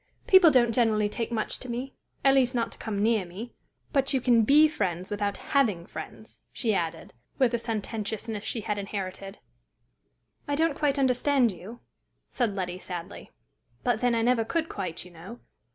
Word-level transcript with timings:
"People 0.25 0.49
don't 0.49 0.73
generally 0.73 1.07
take 1.07 1.31
much 1.31 1.59
to 1.59 1.69
me 1.69 1.93
at 2.25 2.33
least, 2.33 2.55
not 2.55 2.71
to 2.71 2.79
come 2.79 3.03
near 3.03 3.23
me. 3.23 3.53
But 3.93 4.15
you 4.15 4.19
can 4.19 4.41
be 4.41 4.67
friends 4.67 5.11
without 5.11 5.37
having 5.53 5.85
friends," 5.85 6.41
she 6.51 6.73
added, 6.73 7.13
with 7.37 7.53
a 7.53 7.59
sententiousness 7.59 8.43
she 8.43 8.61
had 8.61 8.79
inherited. 8.79 9.37
"I 10.47 10.55
don't 10.55 10.75
quite 10.75 10.97
understand 10.97 11.51
you," 11.51 11.81
said 12.31 12.55
Letty, 12.55 12.79
sadly; 12.79 13.29
"but, 13.83 14.01
then, 14.01 14.15
I 14.15 14.23
never 14.23 14.43
could 14.43 14.69
quite, 14.69 15.05
you 15.05 15.11
know. 15.11 15.39